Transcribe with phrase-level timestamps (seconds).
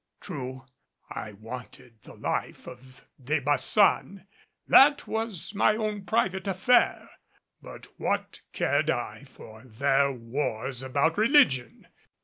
[0.19, 0.65] True,
[1.11, 4.25] I wanted the life of De Baçan
[4.67, 7.07] that was my own private affair.
[7.61, 11.85] But what cared I for their wars about religion?